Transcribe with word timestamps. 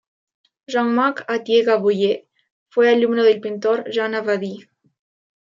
Jean-Marc 0.67 1.25
Ardiet-Gaboyer 1.27 2.27
fue 2.69 2.89
alumno 2.89 3.21
del 3.21 3.39
pintor 3.39 3.83
Jean 3.91 4.15
Abadie. 4.15 4.67